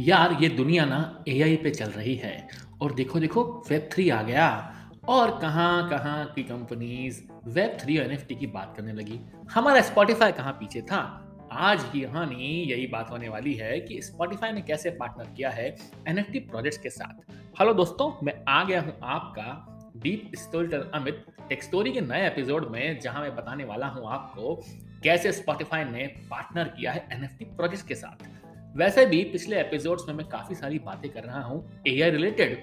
[0.00, 2.48] यार, ये दुनिया ना एआई पे चल रही है।
[2.80, 4.74] और देखो देखो वेब थ्री आ गया।
[5.08, 9.20] और कहाँ कहाँ की कंपनीज़ वेब थ्री और एनएफटी की बात करने लगी?
[9.50, 11.26] हमारा स्पॉटिफाई कहाँ पीछे था?
[11.52, 15.76] आज की कहानी यही बात होने वाली है कि स्पॉटिफाई ने कैसे पार्टनर किया है
[16.08, 19.48] एनएफटी प्रोजेक्ट्स के साथ। हेलो दोस्तों, मैं आ गया हूँ आपका
[19.96, 24.64] deep storyteller Amit tech story के नए एपिसोड में, जहाँ मैं बताने वाला हूँ आपको
[25.02, 30.14] कैसे स्पॉटिफाई ने पार्टनर किया है एनएफटी प्रोजेक्ट्स के साथ। वैसे भी पिछले एपिसोड्स में
[30.14, 32.58] मैं काफ़ी सारी बातें कर रहा हूँ ए रिलेटेड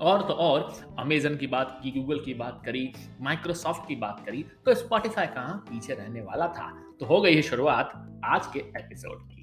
[0.00, 4.44] और तो और अमेजन की बात की गूगल की बात करी माइक्रोसॉफ्ट की बात करी
[4.64, 6.96] तो स्पॉटिफाई कहाँ पीछे रहने वाला था?
[7.00, 9.42] तो हो गई है शुरुआत आज के एपिसोड की।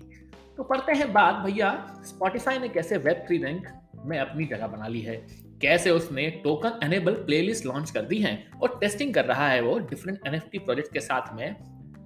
[0.58, 3.68] तो पढ़ते हैं बात, भैया स्पॉटिफाई ने कैसे वेब थ्री रैंक
[4.06, 5.16] में अपनी जगह बना ली है?
[5.62, 8.50] कैसे उसने टोकन एनेबल प्लेलिस्ट लॉन्च कर दी है?
[8.62, 11.56] और टेस्टिंग कर रहा है वो डिफरेंट एनएफटी प्रोजेक्ट के साथ में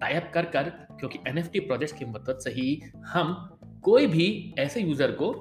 [0.01, 5.11] टाइप कर कर, क्योंकि एनएफटी प्रोजेक्ट की मदद से ही हम कोई भी ऐसे यूज़र
[5.11, 5.31] को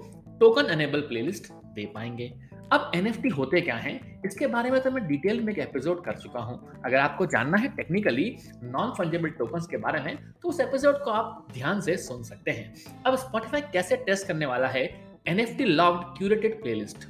[0.40, 2.32] टोकन अनेबल प्लेलिस्ट दे पाएँगे।
[2.72, 4.22] अब एन होते क्या हैं?
[4.24, 7.58] इसके बारे में तो मैं डिटेल में एक एपिसोड कर चुका हूँ। अगर आपको जानना
[7.58, 11.96] है टेक्निकली नॉन फंजेबल टोकन के बारे में तो उस एपिसोड को आप ध्यान से
[11.96, 12.72] सुन सकते हैं।
[13.06, 14.84] अब स्पॉटिफाई कैसे टेस्ट करने वाला है?
[15.28, 17.08] N F T locked curated playlist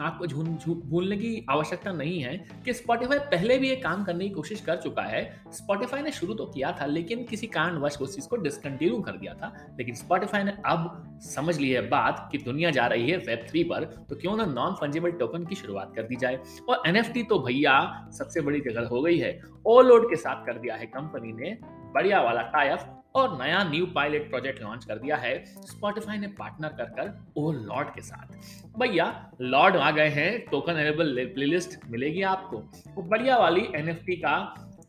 [0.00, 0.26] आपको
[0.74, 4.76] भूलने की आवश्यकता नहीं है कि स्पॉटिफाई पहले भी ये काम करने की कोशिश कर
[4.76, 9.00] चुका है। स्पॉटिफाई ने शुरू तो किया था, लेकिन किसी कारणवश उस चीज़ को डिसकंटिन्यू
[9.00, 13.10] कर दिया था। लेकिन स्पॉटिफाई ने अब समझ ली है बात कि दुनिया जा रही
[13.10, 16.38] है वेब थ्री पर तो क्यों ना नॉन फंजेबल टोकन की शुरुआत कर दी जाए।
[16.68, 20.74] और एनएफटी तो भैया सबसे बड़ी जगह हो गई है। ओलोड के साथ कर दिया
[20.74, 21.58] है कंपनी ने।
[21.94, 26.68] बढ़िया वाला टाइप और नया न्यू पायलट प्रोजेक्ट लॉन्च कर दिया है। स्पॉटिफाई ने पार्टनर
[26.68, 28.34] कर कर ओ लॉर्ड के साथ।
[28.78, 32.58] भैया लॉर्ड आ गए हैं टोकन एनेबल प्लेलिस्ट मिलेगी आपको।
[32.94, 34.36] वो बढ़िया वाली एनएफटी का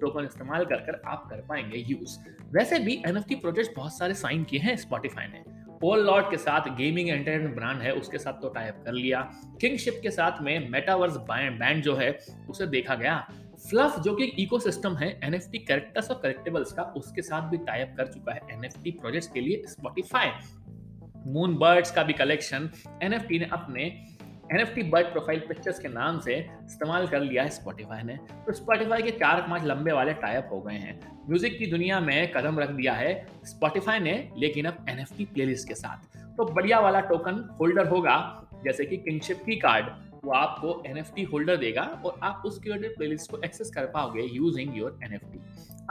[0.01, 2.17] टोकन इस्तेमाल कर कर आप कर पाएँगे यूज़
[2.53, 5.43] वैसे भी एनएफटी प्रोजेक्ट बहुत सारे साइन किए हैं स्पॉटिफाई ने।
[5.83, 9.21] ओल लॉर्ड के साथ गेमिंग एंटरटेनमेंट ब्रांड है, उसके साथ तो टाइप कर लिया।
[9.61, 12.17] किंगशिप के साथ में मेटावर्स बैंड जो है,
[12.49, 13.15] उसे देखा गया।
[13.61, 18.07] फ्लफ जो कि इकोसिस्टम है एनएफटी कैरेक्टर्स और करेक्टेबल्स का, उसके साथ भी टाइप कर
[18.07, 20.31] चुका है एनएफटी प्रोजेक्ट्स के लिए स्पॉटिफाई
[21.27, 22.69] मून बर्ड्स का भी कलेक्शन
[23.03, 23.83] एनएफटी ने अपने
[24.53, 29.01] एनएफटी बर्ड प्रोफ़ाइल पिक्चर्स के नाम से इस्तेमाल कर लिया है स्पॉटिफाई ने। तो स्पॉटिफाई
[29.01, 32.69] के चार पाँच लंबे वाले टाइप हो गए हैं। म्यूज़िक की दुनिया में कदम रख
[32.71, 33.13] दिया है
[33.45, 38.85] स्पॉटिफाई ने, लेकिन अब एनएफटी प्लेलिस्ट के साथ। तो बढ़िया वाला टोकन होल्डर होगा, जैसे
[38.85, 39.85] कि किंगशिप की कार्ड
[40.23, 44.77] वो आपको एनएफटी होल्डर देगा और आप उस क्यूरेटेड प्लेलिस्ट को एक्सेस कर पाओगे यूजिंग
[44.77, 45.17] योर एन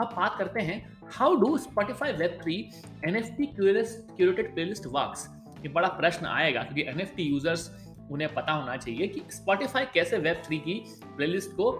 [0.01, 0.79] अब बात करते हैं
[1.13, 2.57] how do Spotify web three
[3.05, 7.71] N F T curated playlist work ये बड़ा प्रश्न आएगा, क्योंकि एन एफ़ टी यूज़र्स
[8.11, 10.75] उन्हें पता होना चाहिए कि स्पॉटिफाई कैसे वेब थ्री की
[11.17, 11.73] प्लेलिस्ट को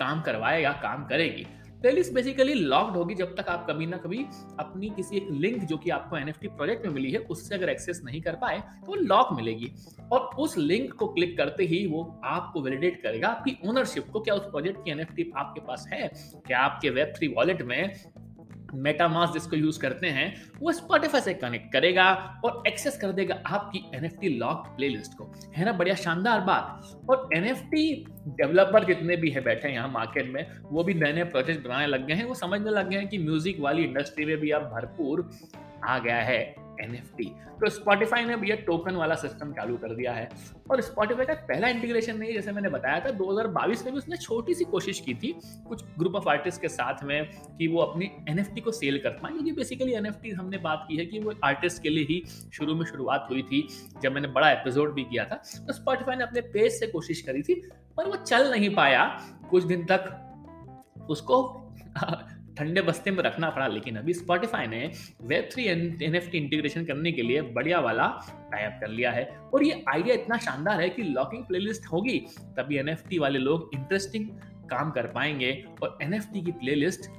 [0.00, 1.46] काम करवाएगा, काम करेगी।
[1.80, 4.24] प्लेलिस्ट बेसिकली लॉक्ड होगी जब तक आप कभी ना कभी
[4.60, 8.00] अपनी किसी एक लिंक जो कि आपको एनएफटी प्रोजेक्ट में मिली है, उससे अगर एक्सेस
[8.04, 9.72] नहीं कर पाए तो लॉक मिलेगी।
[10.12, 14.34] और उस लिंक को क्लिक करते ही वो आपको वैलिडेट करेगा आपकी ओनरशिप को, क्या
[14.34, 16.08] उस प्रोजेक्ट की एनएफटी आपके पास है?
[16.46, 17.94] क्या आपके वेब थ्री वॉलेट में
[18.74, 23.90] मेटामास जिसको यूज़ करते हैं, वो स्पॉटिफाई से कनेक्ट करेगा और एक्सेस कर देगा आपकी
[23.94, 25.72] N F T lock play list को। है ना?
[25.72, 30.30] बढ़िया, शानदार बात। और एन एफ़ टी डेवलपर जितने भी है बैठे हैं यहाँ मार्केट
[30.34, 33.08] में, वो भी नए नए प्रोजेक्ट बनाने लग गए हैं। वो समझने लग गए हैं
[33.08, 35.30] कि म्यूज़िक वाली इंडस्ट्री में भी अब भरपूर
[35.88, 36.54] आ गया है।
[36.88, 37.28] NFT
[37.60, 40.28] तो स्पॉटिफाई ने भैया टोकन वाला सिस्टम चालू कर दिया है।
[40.70, 44.54] और स्पॉटिफाई का पहला इंटीग्रेशन नहीं, जैसे मैंने बताया था 2022 में भी उसने छोटी
[44.54, 48.60] सी कोशिश की थी, कुछ ग्रुप ऑफ़ आर्टिस्ट के साथ में, कि वो अपनी एन
[48.64, 51.88] को सेल कर पाए। क्योंकि बेसिकली एन हमने बात की है कि वो आर्टिस्ट के
[51.88, 53.68] लिए ही शुरू में शुरुआत हुई थी,
[54.02, 57.42] जब मैंने बड़ा एपिसोड भी किया था। तो स्पॉटिफाई ने अपने पेज से कोशिश करी
[57.42, 57.54] थी,
[57.96, 59.20] पर वो चल नहीं पाया।
[59.50, 60.26] कुछ दिन तक
[61.10, 61.66] उसको
[62.60, 64.90] ठंडे बस्ते में रखना पड़ा, लेकिन अभी स्पॉटिफाई ने
[65.22, 68.06] web three N F integration करने के लिए बढ़िया वाला
[68.52, 72.18] टाइप कर लिया है। और ये आइडिया इतना शानदार है कि लॉकिंग प्लेलिस्ट होगी,
[72.56, 74.28] तभी एनएफटी वाले लोग इंटरेस्टिंग
[74.70, 77.10] काम कर पाएँगे। और एनएफटी की प्लेलिस्ट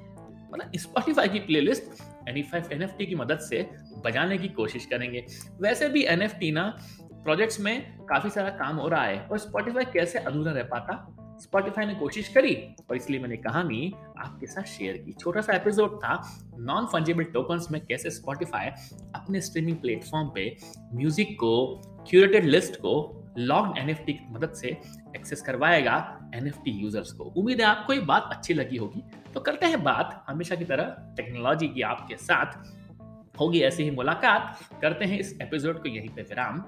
[0.53, 3.69] मतलब स्पॉटिफाई की प्लेलिस्ट एन एफ़ की मदद से
[4.05, 5.25] बजाने की कोशिश करेंगे।
[5.61, 6.67] वैसे भी एनएफटी ना
[7.13, 10.93] प्रोजेक्ट्स में काफ़ी सारा काम हो रहा है, और स्पॉटिफाई कैसे अधूरा रह पाता?
[11.41, 12.53] स्पॉटिफाई ने कोशिश करी
[12.89, 16.13] और इसलिए मैंने कहानी आपके साथ शेयर की। छोटा सा एपिसोड था
[16.59, 18.67] नॉन फंजेबल टोकन्स में कैसे स्पॉटिफाई
[19.15, 20.55] अपने स्ट्रीमिंग प्लेटफॉर्म पे
[20.93, 22.93] म्यूज़िक को क्यूरेटेड लिस्ट को
[23.37, 24.67] लॉग एन की मदद से
[25.15, 25.95] एक्सेस करवाएगा
[26.35, 29.03] एनएफटी यूज़र्स को। उम्मीद है आपको ये बात अच्छी लगी होगी।
[29.33, 34.57] तो करते हैं बात, हमेशा की तरह टेक्नोलॉजी की आपके साथ होगी ऐसी ही मुलाकात।
[34.81, 36.63] करते हैं इस एपिसोड को यहीं पे विराम।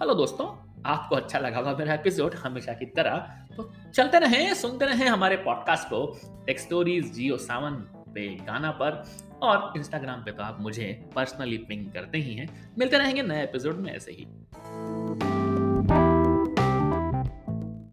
[0.00, 3.16] हेलो दोस्तों। आपको अच्छा लगा होगा मेरा एपिसोड हमेशा की तरह।
[3.56, 7.74] तो चलते रहें, सुनते रहें हमारे पॉडकास्ट को टेक्स स्टोरीज जियो सावन
[8.14, 9.02] पे गाना पर
[9.42, 13.76] और इंस्टाग्राम पे तो आप मुझे पर्सनली पिंग करते ही हैं। मिलते रहेंगे नए एपिसोड
[13.76, 14.26] में ऐसे ही।